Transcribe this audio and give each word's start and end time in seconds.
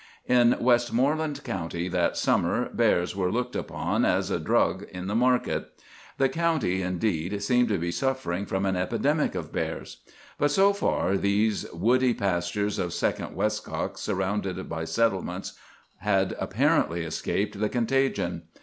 "In 0.25 0.57
Westmoreland 0.59 1.43
county 1.43 1.87
that 1.89 2.17
summer 2.17 2.69
bears 2.73 3.15
were 3.15 3.31
looked 3.31 3.55
upon 3.55 4.03
as 4.03 4.31
a 4.31 4.39
drug 4.39 4.81
in 4.91 5.05
the 5.05 5.13
market. 5.13 5.79
The 6.17 6.27
county, 6.27 6.81
indeed, 6.81 7.43
seemed 7.43 7.67
to 7.69 7.77
be 7.77 7.91
suffering 7.91 8.47
from 8.47 8.65
an 8.65 8.75
epidemic 8.75 9.35
of 9.35 9.53
bears. 9.53 9.97
But, 10.39 10.49
so 10.49 10.73
far, 10.73 11.17
these 11.17 11.71
woody 11.71 12.15
pastures 12.15 12.79
of 12.79 12.95
Second 12.95 13.35
Westcock, 13.35 13.99
surrounded 13.99 14.67
by 14.67 14.85
settlements, 14.85 15.53
had 15.99 16.35
apparently 16.39 17.03
escaped 17.03 17.59
the 17.59 17.69
contagion. 17.69 18.45